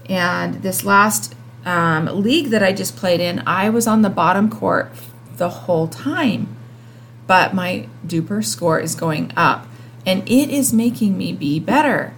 And 0.08 0.62
this 0.62 0.86
last 0.86 1.34
um, 1.66 2.06
league 2.22 2.52
that 2.52 2.62
I 2.62 2.72
just 2.72 2.96
played 2.96 3.20
in, 3.20 3.42
I 3.48 3.72
was 3.72 3.88
on 3.88 4.04
the 4.04 4.12
bottom 4.12 4.48
court 4.48 4.92
the 5.38 5.50
whole 5.50 5.88
time. 5.88 6.56
But 7.26 7.56
my 7.56 7.88
DUPR 8.06 8.46
score 8.46 8.80
is 8.80 8.94
going 8.94 9.34
up 9.36 9.66
and 10.06 10.22
it 10.30 10.52
is 10.52 10.72
making 10.72 11.18
me 11.18 11.34
be 11.34 11.60
better. 11.60 12.14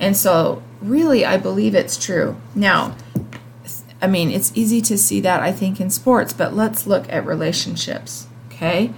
And 0.00 0.16
so, 0.16 0.64
really, 0.82 1.24
I 1.24 1.36
believe 1.36 1.76
it's 1.76 1.96
true. 1.96 2.36
Now, 2.56 2.96
I 4.00 4.06
mean, 4.06 4.30
it's 4.30 4.52
easy 4.54 4.80
to 4.82 4.98
see 4.98 5.20
that, 5.20 5.40
I 5.40 5.52
think, 5.52 5.80
in 5.80 5.90
sports, 5.90 6.32
but 6.32 6.54
let's 6.54 6.86
look 6.86 7.10
at 7.10 7.24
relationships, 7.26 8.26
okay? 8.48 8.92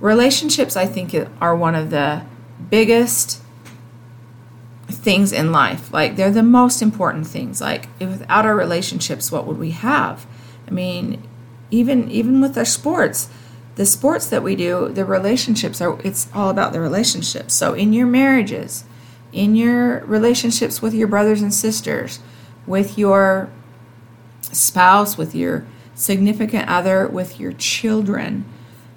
Relationships, 0.00 0.76
I 0.76 0.86
think, 0.86 1.14
are 1.40 1.56
one 1.56 1.74
of 1.74 1.90
the 1.90 2.22
biggest 2.68 3.40
things 4.88 5.32
in 5.32 5.52
life. 5.52 5.92
Like, 5.92 6.16
they're 6.16 6.30
the 6.30 6.42
most 6.42 6.82
important 6.82 7.26
things. 7.26 7.60
Like, 7.60 7.88
without 7.98 8.44
our 8.44 8.56
relationships, 8.56 9.32
what 9.32 9.46
would 9.46 9.58
we 9.58 9.70
have? 9.70 10.26
I 10.66 10.70
mean, 10.70 11.22
even 11.70 12.10
even 12.10 12.40
with 12.40 12.56
our 12.58 12.64
sports, 12.64 13.28
the 13.76 13.86
sports 13.86 14.26
that 14.28 14.42
we 14.42 14.56
do, 14.56 14.88
the 14.88 15.04
relationships 15.04 15.80
are 15.80 15.98
it's 16.02 16.28
all 16.34 16.50
about 16.50 16.72
the 16.72 16.80
relationships. 16.80 17.54
So 17.54 17.72
in 17.72 17.92
your 17.92 18.06
marriages, 18.06 18.84
in 19.32 19.54
your 19.54 20.04
relationships 20.04 20.82
with 20.82 20.94
your 20.94 21.08
brothers 21.08 21.42
and 21.42 21.54
sisters, 21.54 22.20
with 22.66 22.98
your 22.98 23.50
spouse, 24.42 25.16
with 25.16 25.34
your 25.34 25.66
significant 25.94 26.68
other, 26.68 27.06
with 27.06 27.38
your 27.38 27.52
children, 27.52 28.44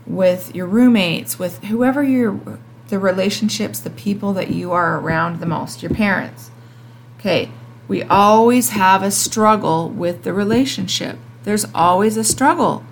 with 0.05 0.55
your 0.55 0.65
roommates, 0.65 1.37
with 1.37 1.63
whoever 1.65 2.03
your 2.03 2.39
the 2.89 2.99
relationships, 2.99 3.79
the 3.79 3.89
people 3.89 4.33
that 4.33 4.51
you 4.51 4.71
are 4.71 4.99
around 4.99 5.39
the 5.39 5.45
most, 5.45 5.81
your 5.81 5.91
parents. 5.91 6.51
Okay, 7.17 7.49
we 7.87 8.03
always 8.03 8.69
have 8.69 9.01
a 9.01 9.11
struggle 9.11 9.89
with 9.89 10.23
the 10.23 10.33
relationship. 10.33 11.17
There's 11.43 11.65
always 11.73 12.17
a 12.17 12.23
struggle. 12.23 12.83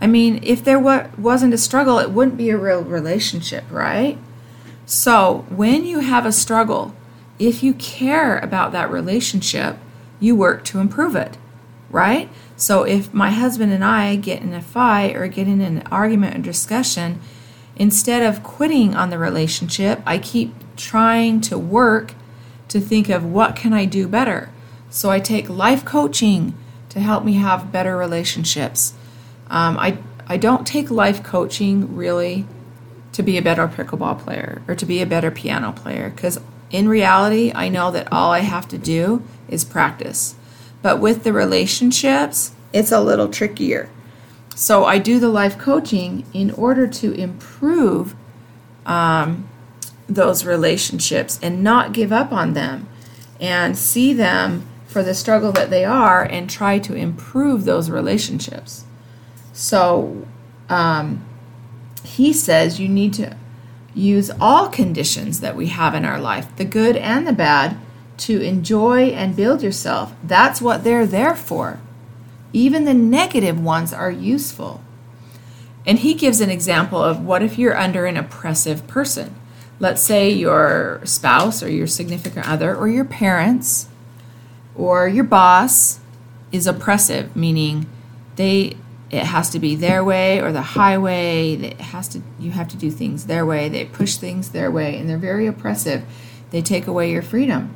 I 0.00 0.06
mean, 0.06 0.40
if 0.42 0.62
there 0.62 0.78
wasn't 0.78 1.54
a 1.54 1.58
struggle, 1.58 1.98
it 1.98 2.10
wouldn't 2.10 2.36
be 2.36 2.50
a 2.50 2.58
real 2.58 2.82
relationship, 2.82 3.64
right? 3.70 4.18
So, 4.84 5.46
when 5.48 5.84
you 5.84 6.00
have 6.00 6.26
a 6.26 6.32
struggle, 6.32 6.94
if 7.38 7.62
you 7.62 7.74
care 7.74 8.38
about 8.38 8.72
that 8.72 8.90
relationship, 8.90 9.78
you 10.20 10.36
work 10.36 10.64
to 10.66 10.78
improve 10.78 11.16
it 11.16 11.36
right? 11.90 12.28
So 12.56 12.82
if 12.82 13.12
my 13.12 13.30
husband 13.30 13.72
and 13.72 13.84
I 13.84 14.16
get 14.16 14.42
in 14.42 14.52
a 14.52 14.62
fight 14.62 15.14
or 15.16 15.26
get 15.28 15.46
in 15.46 15.60
an 15.60 15.82
argument 15.90 16.36
or 16.36 16.38
discussion, 16.40 17.20
instead 17.76 18.22
of 18.22 18.42
quitting 18.42 18.94
on 18.94 19.10
the 19.10 19.18
relationship, 19.18 20.00
I 20.06 20.18
keep 20.18 20.54
trying 20.76 21.40
to 21.42 21.58
work 21.58 22.14
to 22.68 22.80
think 22.80 23.08
of 23.08 23.24
what 23.24 23.56
can 23.56 23.72
I 23.72 23.84
do 23.84 24.08
better. 24.08 24.50
So 24.90 25.10
I 25.10 25.20
take 25.20 25.48
life 25.48 25.84
coaching 25.84 26.54
to 26.88 27.00
help 27.00 27.24
me 27.24 27.34
have 27.34 27.72
better 27.72 27.96
relationships. 27.96 28.94
Um, 29.48 29.78
I 29.78 29.98
I 30.28 30.38
don't 30.38 30.66
take 30.66 30.90
life 30.90 31.22
coaching 31.22 31.94
really 31.94 32.46
to 33.12 33.22
be 33.22 33.38
a 33.38 33.42
better 33.42 33.68
pickleball 33.68 34.18
player 34.18 34.60
or 34.66 34.74
to 34.74 34.84
be 34.84 35.00
a 35.00 35.06
better 35.06 35.30
piano 35.30 35.72
player 35.72 36.10
because 36.10 36.40
in 36.70 36.88
reality, 36.88 37.52
I 37.54 37.68
know 37.68 37.90
that 37.92 38.12
all 38.12 38.32
I 38.32 38.40
have 38.40 38.66
to 38.68 38.78
do 38.78 39.22
is 39.48 39.64
practice. 39.64 40.34
But 40.82 41.00
with 41.00 41.24
the 41.24 41.32
relationships, 41.32 42.52
it's 42.72 42.92
a 42.92 43.00
little 43.00 43.28
trickier. 43.28 43.88
So 44.54 44.84
I 44.84 44.98
do 44.98 45.18
the 45.18 45.28
life 45.28 45.58
coaching 45.58 46.24
in 46.32 46.50
order 46.52 46.86
to 46.86 47.12
improve 47.12 48.14
um, 48.86 49.48
those 50.08 50.44
relationships 50.44 51.38
and 51.42 51.62
not 51.62 51.92
give 51.92 52.12
up 52.12 52.32
on 52.32 52.54
them 52.54 52.88
and 53.40 53.76
see 53.76 54.12
them 54.12 54.66
for 54.86 55.02
the 55.02 55.14
struggle 55.14 55.52
that 55.52 55.68
they 55.68 55.84
are 55.84 56.22
and 56.22 56.48
try 56.48 56.78
to 56.78 56.94
improve 56.94 57.64
those 57.64 57.90
relationships. 57.90 58.84
So 59.52 60.26
um, 60.68 61.24
he 62.02 62.32
says 62.32 62.80
you 62.80 62.88
need 62.88 63.12
to 63.14 63.36
use 63.94 64.30
all 64.40 64.68
conditions 64.68 65.40
that 65.40 65.56
we 65.56 65.66
have 65.66 65.94
in 65.94 66.04
our 66.04 66.20
life, 66.20 66.54
the 66.56 66.64
good 66.64 66.96
and 66.96 67.26
the 67.26 67.32
bad, 67.32 67.76
to 68.18 68.40
enjoy 68.40 69.08
and 69.08 69.36
build 69.36 69.62
yourself. 69.62 70.14
That's 70.22 70.60
what 70.60 70.84
they're 70.84 71.06
there 71.06 71.34
for. 71.34 71.80
Even 72.52 72.84
the 72.84 72.94
negative 72.94 73.60
ones 73.60 73.92
are 73.92 74.10
useful. 74.10 74.80
And 75.84 76.00
he 76.00 76.14
gives 76.14 76.40
an 76.40 76.50
example 76.50 77.02
of 77.02 77.24
what 77.24 77.42
if 77.42 77.58
you're 77.58 77.76
under 77.76 78.06
an 78.06 78.16
oppressive 78.16 78.86
person? 78.86 79.34
Let's 79.78 80.02
say 80.02 80.30
your 80.30 81.00
spouse 81.04 81.62
or 81.62 81.70
your 81.70 81.86
significant 81.86 82.48
other 82.48 82.74
or 82.74 82.88
your 82.88 83.04
parents 83.04 83.88
or 84.74 85.06
your 85.06 85.24
boss 85.24 86.00
is 86.50 86.66
oppressive, 86.66 87.36
meaning 87.36 87.86
they 88.36 88.76
it 89.08 89.22
has 89.22 89.50
to 89.50 89.60
be 89.60 89.76
their 89.76 90.02
way 90.02 90.40
or 90.40 90.50
the 90.50 90.62
highway. 90.62 91.52
It 91.52 91.80
has 91.80 92.08
to 92.08 92.22
you 92.38 92.50
have 92.52 92.68
to 92.68 92.76
do 92.76 92.90
things 92.90 93.26
their 93.26 93.46
way. 93.46 93.68
They 93.68 93.84
push 93.84 94.16
things 94.16 94.50
their 94.50 94.70
way 94.70 94.98
and 94.98 95.08
they're 95.08 95.18
very 95.18 95.46
oppressive. 95.46 96.04
They 96.50 96.62
take 96.62 96.86
away 96.86 97.12
your 97.12 97.22
freedom. 97.22 97.74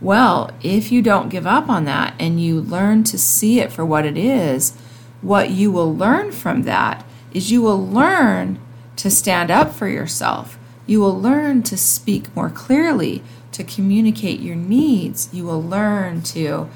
Well, 0.00 0.50
if 0.62 0.90
you 0.90 1.02
don't 1.02 1.28
give 1.28 1.46
up 1.46 1.68
on 1.68 1.84
that 1.84 2.14
and 2.18 2.40
you 2.40 2.60
learn 2.60 3.04
to 3.04 3.18
see 3.18 3.60
it 3.60 3.70
for 3.70 3.84
what 3.84 4.06
it 4.06 4.16
is, 4.16 4.74
what 5.20 5.50
you 5.50 5.70
will 5.70 5.94
learn 5.94 6.32
from 6.32 6.62
that 6.62 7.04
is 7.32 7.50
you 7.50 7.60
will 7.60 7.86
learn 7.86 8.58
to 8.96 9.10
stand 9.10 9.50
up 9.50 9.74
for 9.74 9.88
yourself. 9.88 10.58
You 10.86 11.00
will 11.00 11.18
learn 11.18 11.62
to 11.64 11.76
speak 11.76 12.34
more 12.34 12.50
clearly, 12.50 13.22
to 13.52 13.62
communicate 13.62 14.40
your 14.40 14.56
needs. 14.56 15.28
You 15.32 15.44
will 15.44 15.62
learn 15.62 16.22
to 16.22 16.68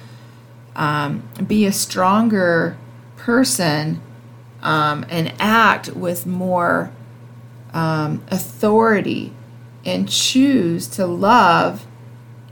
um, 0.76 1.28
be 1.46 1.64
a 1.64 1.72
stronger 1.72 2.76
person 3.16 4.02
um, 4.62 5.06
and 5.08 5.32
act 5.38 5.90
with 5.90 6.26
more 6.26 6.92
um, 7.72 8.22
authority 8.28 9.32
and 9.84 10.08
choose 10.08 10.86
to 10.88 11.06
love 11.06 11.86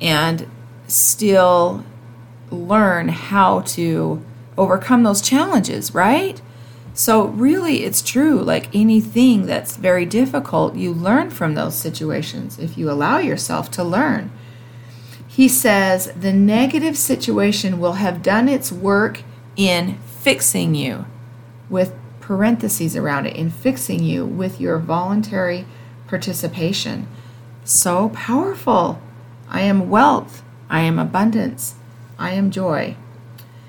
and 0.01 0.49
still 0.93 1.85
learn 2.51 3.09
how 3.09 3.61
to 3.61 4.23
overcome 4.59 5.03
those 5.03 5.23
challenges, 5.23 5.95
right? 5.95 6.41
So, 6.95 7.25
really, 7.29 7.85
it's 7.85 8.03
true. 8.03 8.43
Like 8.43 8.75
anything 8.75 9.47
that's 9.47 9.77
very 9.79 10.05
difficult, 10.05 10.75
you 10.75 10.93
learn 10.93 11.31
from 11.31 11.55
those 11.55 11.75
situations 11.75 12.59
if 12.59 12.77
you 12.77 12.91
allow 12.91 13.19
yourself 13.19 13.71
to 13.73 13.85
learn. 13.85 14.31
He 15.27 15.49
says 15.49 16.13
the 16.15 16.35
negative 16.35 16.99
situation 16.99 17.81
will 17.81 17.95
have 17.95 18.23
done 18.23 18.47
its 18.47 18.71
work 18.71 19.23
in 19.57 19.99
fixing 20.01 20.75
you, 20.75 21.07
with 21.71 21.95
parentheses 22.21 22.95
around 22.95 23.25
it, 23.25 23.37
in 23.37 23.49
fixing 23.49 24.05
you 24.05 24.27
with 24.27 24.61
your 24.61 24.79
voluntary 24.79 25.65
participation. 26.07 27.09
So 27.65 28.11
powerful. 28.11 29.01
I 29.49 29.63
am 29.63 29.89
wealth. 29.89 30.43
I 30.73 30.81
am 30.81 30.99
abundance. 30.99 31.75
I 32.19 32.31
am 32.31 32.51
joy. 32.51 32.97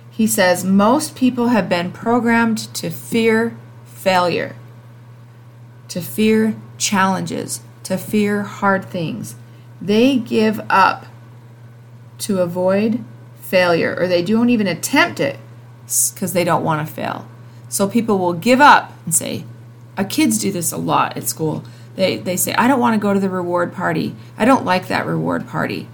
He 0.09 0.25
says 0.25 0.63
most 0.63 1.17
people 1.17 1.49
have 1.49 1.67
been 1.67 1.91
programmed 1.91 2.73
to 2.75 2.89
fear 2.89 3.57
failure, 3.83 4.55
to 5.89 6.01
fear 6.01 6.55
challenges, 6.77 7.59
to 7.83 7.97
fear 7.97 8.43
hard 8.43 8.85
things. 8.85 9.35
They 9.81 10.17
give 10.17 10.61
up 10.69 11.07
to 12.19 12.41
avoid 12.41 13.03
failure, 13.41 13.97
or 13.99 14.07
they 14.07 14.23
don't 14.23 14.49
even 14.49 14.67
attempt 14.67 15.19
it 15.19 15.39
because 15.83 16.31
they 16.31 16.45
don't 16.45 16.63
want 16.63 16.87
to 16.87 16.93
fail. 16.93 17.27
So 17.67 17.89
people 17.89 18.17
will 18.17 18.33
give 18.33 18.61
up 18.61 18.93
and 19.03 19.13
say, 19.13 19.43
our 19.97 20.05
kids 20.05 20.37
do 20.39 20.53
this 20.53 20.71
a 20.71 20.77
lot 20.77 21.17
at 21.17 21.27
school. 21.27 21.65
They, 21.95 22.15
they 22.15 22.37
say, 22.37 22.53
I 22.53 22.67
don't 22.67 22.79
want 22.79 22.93
to 22.93 22.99
go 22.99 23.13
to 23.13 23.19
the 23.19 23.29
reward 23.29 23.73
party. 23.73 24.15
I 24.37 24.45
don't 24.45 24.63
like 24.63 24.87
that 24.87 25.05
reward 25.05 25.47
party. 25.49 25.89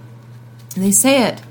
They 0.76 0.90
say 0.90 1.24
it 1.24 1.42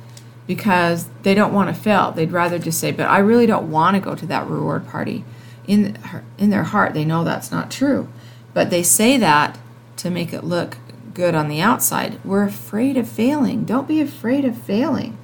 because 0.48 1.08
they 1.24 1.36
don't 1.36 1.54
want 1.54 1.74
to 1.74 1.80
fail. 1.80 2.12
They'd 2.12 2.32
rather 2.32 2.58
just 2.58 2.80
say, 2.80 2.92
but 2.92 3.08
I 3.08 3.20
really 3.20 3.46
don't 3.46 3.70
want 3.70 3.96
to 3.96 4.02
go 4.02 4.16
to 4.16 4.26
that 4.28 4.48
reward 4.48 4.88
party. 4.88 5.24
In, 5.68 5.98
in 6.38 6.50
their 6.50 6.64
heart, 6.64 6.94
they 6.94 7.06
know 7.06 7.24
that's 7.24 7.52
not 7.52 7.70
true. 7.70 8.10
But 8.54 8.72
they 8.72 8.82
say 8.82 9.18
that 9.18 9.60
to 9.98 10.10
make 10.10 10.34
it 10.34 10.44
look 10.44 10.78
good 11.14 11.36
on 11.36 11.50
the 11.50 11.62
outside. 11.62 12.24
We're 12.26 12.46
afraid 12.46 12.98
of 12.98 13.08
failing. 13.08 13.66
Don't 13.66 13.88
be 13.88 14.02
afraid 14.02 14.46
of 14.46 14.58
failing. 14.58 15.18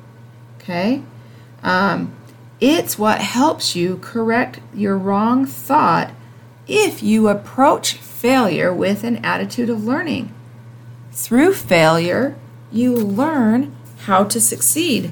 Okay? 0.60 1.02
Um, 1.64 2.14
it's 2.60 3.00
what 3.00 3.22
helps 3.22 3.76
you 3.76 3.98
correct 3.98 4.60
your 4.74 4.98
wrong 4.98 5.46
thought 5.46 6.12
if 6.68 7.02
you 7.02 7.28
approach 7.28 7.94
failure 7.94 8.74
with 8.74 9.04
an 9.04 9.24
attitude 9.26 9.70
of 9.70 9.86
learning. 9.86 10.34
Through 11.12 11.54
failure, 11.54 12.36
you 12.72 12.96
learn 12.96 13.76
how 14.06 14.24
to 14.24 14.40
succeed. 14.40 15.12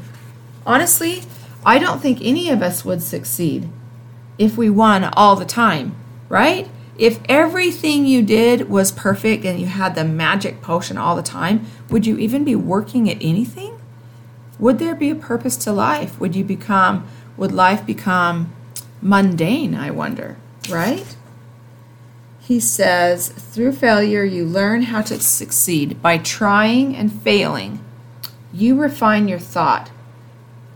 Honestly, 0.65 1.23
I 1.65 1.79
don't 1.79 2.01
think 2.01 2.19
any 2.21 2.49
of 2.49 2.61
us 2.61 2.83
would 2.83 3.01
succeed 3.01 3.69
if 4.37 4.57
we 4.57 4.69
won 4.69 5.03
all 5.03 5.35
the 5.35 5.45
time, 5.45 5.95
right? 6.29 6.69
If 6.97 7.19
everything 7.27 8.05
you 8.05 8.21
did 8.21 8.69
was 8.69 8.91
perfect 8.91 9.45
and 9.45 9.59
you 9.59 9.65
had 9.65 9.95
the 9.95 10.03
magic 10.03 10.61
potion 10.61 10.97
all 10.97 11.15
the 11.15 11.23
time, 11.23 11.65
would 11.89 12.05
you 12.05 12.17
even 12.17 12.43
be 12.43 12.55
working 12.55 13.09
at 13.09 13.17
anything? 13.21 13.79
Would 14.59 14.79
there 14.79 14.95
be 14.95 15.09
a 15.09 15.15
purpose 15.15 15.57
to 15.57 15.71
life? 15.71 16.19
Would 16.19 16.35
you 16.35 16.43
become 16.43 17.07
would 17.35 17.51
life 17.51 17.83
become 17.83 18.53
mundane, 19.01 19.73
I 19.73 19.89
wonder, 19.89 20.37
right? 20.69 21.15
He 22.39 22.59
says, 22.59 23.29
through 23.29 23.71
failure 23.71 24.23
you 24.23 24.45
learn 24.45 24.83
how 24.83 25.01
to 25.01 25.19
succeed 25.19 25.99
by 26.01 26.19
trying 26.19 26.95
and 26.95 27.11
failing 27.11 27.83
you 28.53 28.79
refine 28.79 29.27
your 29.27 29.39
thought 29.39 29.89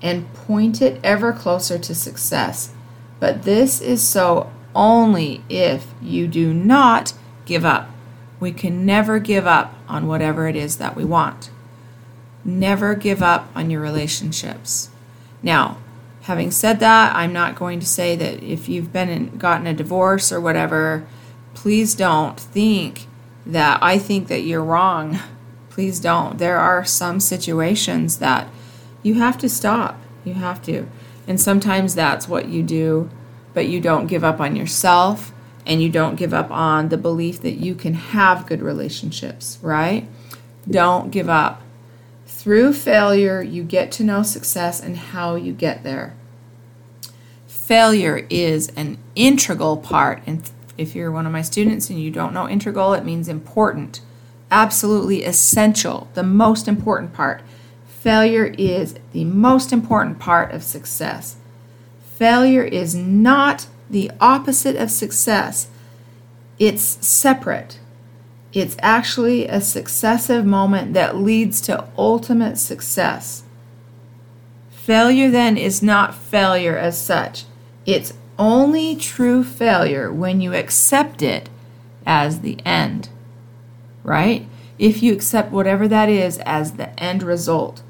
and 0.01 0.33
point 0.33 0.81
it 0.81 0.99
ever 1.03 1.31
closer 1.31 1.77
to 1.77 1.95
success. 1.95 2.73
But 3.19 3.43
this 3.43 3.81
is 3.81 4.05
so 4.05 4.51
only 4.75 5.43
if 5.49 5.87
you 6.01 6.27
do 6.27 6.53
not 6.53 7.13
give 7.45 7.65
up. 7.65 7.89
We 8.39 8.51
can 8.51 8.85
never 8.85 9.19
give 9.19 9.47
up 9.47 9.73
on 9.87 10.07
whatever 10.07 10.47
it 10.47 10.55
is 10.55 10.77
that 10.77 10.95
we 10.95 11.03
want. 11.03 11.49
Never 12.45 12.93
give 12.93 13.23
up 13.23 13.49
on 13.55 13.71
your 13.71 13.81
relationships. 13.81 14.89
Now, 15.41 15.77
having 16.21 16.51
said 16.51 16.79
that, 16.79 17.15
I'm 17.15 17.33
not 17.33 17.55
going 17.55 17.79
to 17.79 17.85
say 17.85 18.15
that 18.15 18.43
if 18.43 18.69
you've 18.69 18.93
been 18.93 19.09
in, 19.09 19.37
gotten 19.37 19.65
a 19.65 19.73
divorce 19.73 20.31
or 20.31 20.39
whatever, 20.39 21.07
please 21.55 21.95
don't 21.95 22.39
think 22.39 23.07
that 23.45 23.79
I 23.81 23.97
think 23.97 24.27
that 24.27 24.41
you're 24.41 24.63
wrong 24.63 25.19
Please 25.77 25.99
don't. 25.99 26.39
There 26.39 26.57
are 26.57 26.83
some 26.83 27.19
situations 27.19 28.17
that 28.17 28.47
you 29.03 29.13
have 29.13 29.37
to 29.37 29.47
stop. 29.47 30.01
You 30.25 30.33
have 30.33 30.59
to. 30.63 30.87
And 31.27 31.39
sometimes 31.39 31.93
that's 31.93 32.27
what 32.27 32.47
you 32.47 32.63
do, 32.63 33.11
but 33.53 33.67
you 33.67 33.79
don't 33.79 34.07
give 34.07 34.23
up 34.23 34.39
on 34.39 34.55
yourself 34.55 35.31
and 35.67 35.79
you 35.79 35.89
don't 35.89 36.15
give 36.15 36.33
up 36.33 36.49
on 36.49 36.89
the 36.89 36.97
belief 36.97 37.43
that 37.43 37.59
you 37.59 37.75
can 37.75 37.93
have 37.93 38.47
good 38.47 38.63
relationships, 38.63 39.59
right? 39.61 40.09
Don't 40.67 41.11
give 41.11 41.29
up. 41.29 41.61
Through 42.25 42.73
failure, 42.73 43.43
you 43.43 43.61
get 43.61 43.91
to 43.91 44.03
know 44.03 44.23
success 44.23 44.81
and 44.81 44.97
how 44.97 45.35
you 45.35 45.53
get 45.53 45.83
there. 45.83 46.15
Failure 47.45 48.25
is 48.31 48.69
an 48.69 48.97
integral 49.13 49.77
part, 49.77 50.23
and 50.25 50.49
if 50.75 50.95
you're 50.95 51.11
one 51.11 51.27
of 51.27 51.31
my 51.31 51.43
students 51.43 51.91
and 51.91 52.01
you 52.01 52.09
don't 52.09 52.33
know 52.33 52.49
integral, 52.49 52.95
it 52.95 53.05
means 53.05 53.29
important 53.29 54.01
absolutely 54.51 55.23
essential, 55.23 56.07
the 56.13 56.23
most 56.23 56.67
important 56.67 57.13
part. 57.13 57.41
Failure 57.87 58.53
is 58.57 58.95
the 59.11 59.25
most 59.25 59.73
important 59.73 60.19
part 60.19 60.51
of 60.51 60.63
success. 60.63 61.37
Failure 62.15 62.63
is 62.63 62.95
not 62.95 63.67
the 63.89 64.11
opposite 64.19 64.75
of 64.75 64.91
success, 64.91 65.69
it's 66.59 66.83
separate. 67.05 67.79
It's 68.53 68.75
actually 68.79 69.47
a 69.47 69.61
successive 69.61 70.45
moment 70.45 70.93
that 70.93 71.17
leads 71.17 71.61
to 71.61 71.87
ultimate 71.97 72.57
success. 72.57 73.43
Failure 74.71 75.29
then 75.29 75.57
is 75.57 75.83
not 75.83 76.15
failure 76.15 76.77
as 76.77 76.99
such. 76.99 77.45
It's 77.85 78.13
only 78.39 78.95
true 78.95 79.43
failure 79.43 80.11
when 80.11 80.41
you 80.41 80.53
accept 80.53 81.21
it 81.21 81.49
as 82.05 82.39
the 82.39 82.57
end 82.65 83.09
right? 84.07 84.47
If 84.79 85.03
you 85.03 85.13
accept 85.13 85.51
whatever 85.51 85.87
that 85.87 86.07
is 86.07 86.39
as 86.39 86.73
the 86.73 86.97
end 86.99 87.21
result, 87.21 87.83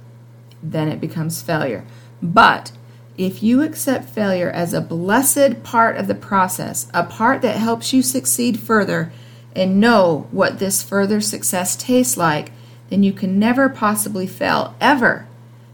then 0.61 0.89
it 0.89 0.99
becomes 0.99 1.41
failure. 1.41 1.85
But 2.21 2.71
if 3.17 3.43
you 3.43 3.61
accept 3.61 4.09
failure 4.09 4.49
as 4.49 4.73
a 4.73 4.81
blessed 4.81 5.63
part 5.63 5.95
of 5.95 6.07
the 6.07 6.15
process, 6.15 6.87
a 6.93 7.03
part 7.03 7.41
that 7.43 7.57
helps 7.57 7.93
you 7.93 8.01
succeed 8.01 8.59
further 8.59 9.13
and 9.55 9.79
know 9.79 10.27
what 10.31 10.59
this 10.59 10.81
further 10.81 11.21
success 11.21 11.75
tastes 11.75 12.17
like, 12.17 12.51
then 12.89 13.03
you 13.03 13.13
can 13.13 13.37
never 13.37 13.69
possibly 13.69 14.25
fail, 14.25 14.75
ever. 14.81 15.27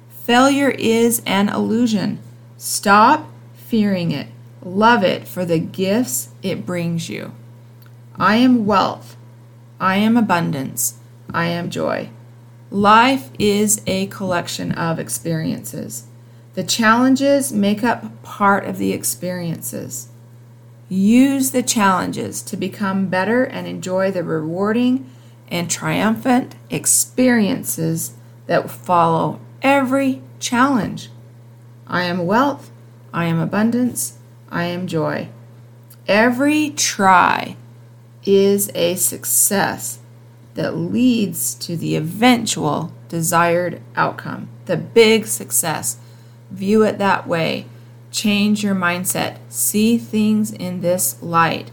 Failure 0.09 0.71
is 0.71 1.21
an 1.25 1.47
illusion. 1.47 2.19
Stop 2.57 3.29
fearing 3.55 4.11
it. 4.11 4.27
Love 4.61 5.03
it 5.03 5.27
for 5.27 5.45
the 5.45 5.59
gifts 5.59 6.29
it 6.41 6.65
brings 6.65 7.09
you. 7.09 7.33
I 8.17 8.35
am 8.37 8.65
wealth. 8.65 9.15
I 9.79 9.97
am 9.97 10.17
abundance. 10.17 10.99
I 11.33 11.47
am 11.47 11.69
joy. 11.69 12.09
Life 12.69 13.29
is 13.37 13.81
a 13.85 14.07
collection 14.07 14.71
of 14.71 14.99
experiences. 14.99 16.07
The 16.53 16.63
challenges 16.63 17.51
make 17.51 17.83
up 17.83 18.21
part 18.23 18.65
of 18.65 18.77
the 18.77 18.91
experiences. 18.91 20.09
Use 20.89 21.51
the 21.51 21.63
challenges 21.63 22.41
to 22.43 22.57
become 22.57 23.07
better 23.07 23.43
and 23.43 23.67
enjoy 23.67 24.11
the 24.11 24.23
rewarding 24.23 25.09
and 25.49 25.69
triumphant 25.69 26.55
experiences 26.69 28.13
that 28.47 28.69
follow 28.69 29.39
every 29.61 30.21
challenge. 30.39 31.09
I 31.87 32.03
am 32.03 32.25
wealth. 32.25 32.71
I 33.13 33.25
am 33.25 33.39
abundance. 33.39 34.17
I 34.51 34.65
am 34.65 34.87
joy. 34.87 35.29
Every 36.07 36.69
try 36.71 37.55
is 38.25 38.71
a 38.75 38.95
success. 38.95 39.99
that 40.55 40.75
leads 40.75 41.55
to 41.55 41.75
the 41.75 41.95
eventual 41.95 42.91
desired 43.09 43.81
outcome, 43.95 44.47
the 44.65 44.77
big 44.77 45.25
success. 45.25 45.97
View 46.51 46.83
it 46.83 46.97
that 46.99 47.27
way. 47.27 47.65
Change 48.11 48.63
your 48.63 48.75
mindset. 48.75 49.37
See 49.49 49.97
things 49.97 50.51
in 50.51 50.81
this 50.81 51.21
light. 51.21 51.71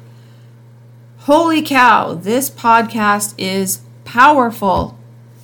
Holy 1.18 1.60
cow, 1.60 2.14
this 2.14 2.48
podcast 2.48 3.34
is 3.36 3.82
powerful. 4.04 4.98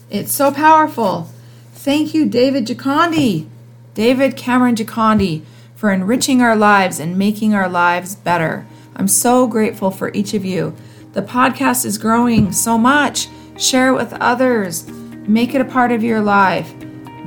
It's 0.09 0.33
so 0.33 0.51
powerful. 0.51 1.29
Thank 1.75 2.14
you, 2.14 2.25
David 2.27 2.66
Gikandi, 2.66 3.47
David 3.92 4.37
Cameron 4.37 4.75
Gikandi, 4.75 5.42
for 5.75 5.92
enriching 5.92 6.40
our 6.40 6.57
lives 6.57 6.99
and 6.99 7.19
making 7.19 7.55
our 7.55 7.69
lives 7.69 8.14
better. 8.14 8.66
I'm 8.95 9.09
so 9.09 9.47
grateful 9.47 9.90
for 9.90 10.11
each 10.14 10.33
of 10.33 10.42
you. 10.45 10.75
The 11.16 11.22
podcast 11.22 11.87
is 11.87 11.96
growing 11.96 12.52
so 12.52 12.76
much. 12.76 13.29
Share 13.57 13.88
it 13.88 13.94
with 13.94 14.12
others. 14.20 14.87
Make 15.26 15.55
it 15.55 15.62
a 15.62 15.64
part 15.64 15.90
of 15.90 16.05
your 16.05 16.20
life. 16.20 16.70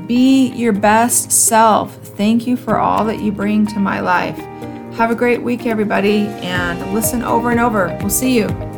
Be 0.06 0.50
your 0.50 0.74
best 0.74 1.32
self. 1.32 1.96
Thank 2.16 2.46
you 2.46 2.56
for 2.56 2.78
all 2.78 3.04
that 3.06 3.20
you 3.20 3.32
bring 3.32 3.66
to 3.66 3.80
my 3.80 4.00
life. 4.00 4.38
Have 4.96 5.10
a 5.10 5.16
great 5.16 5.42
week, 5.42 5.66
everybody, 5.66 6.28
and 6.28 6.94
listen 6.94 7.24
over 7.24 7.50
and 7.50 7.60
over. 7.60 7.88
We'll 8.00 8.12
see 8.12 8.38
you. 8.38 8.69